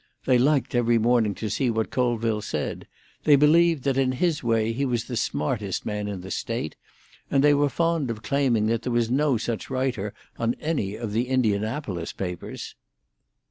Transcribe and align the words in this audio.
They 0.25 0.39
liked 0.39 0.73
every 0.73 0.97
morning 0.97 1.35
to 1.35 1.47
see 1.47 1.69
what 1.69 1.91
Colville 1.91 2.41
said; 2.41 2.87
they 3.23 3.35
believed 3.35 3.83
that 3.83 3.99
in 3.99 4.13
his 4.13 4.41
way 4.43 4.73
he 4.73 4.83
was 4.83 5.03
the 5.03 5.15
smartest 5.15 5.85
man 5.85 6.07
in 6.07 6.21
the 6.21 6.31
State, 6.31 6.75
and 7.29 7.43
they 7.43 7.53
were 7.53 7.69
fond 7.69 8.09
of 8.09 8.23
claiming 8.23 8.65
that 8.65 8.81
there 8.81 8.91
was 8.91 9.11
no 9.11 9.37
such 9.37 9.69
writer 9.69 10.15
on 10.39 10.55
any 10.55 10.95
of 10.95 11.11
the 11.13 11.27
Indianapolis 11.27 12.13
papers. 12.13 12.73